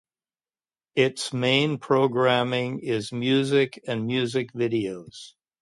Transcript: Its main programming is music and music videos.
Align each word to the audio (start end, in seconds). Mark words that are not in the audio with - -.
Its 0.95 1.31
main 1.31 1.77
programming 1.77 2.79
is 2.79 3.11
music 3.11 3.79
and 3.85 4.07
music 4.07 4.51
videos. 4.51 5.35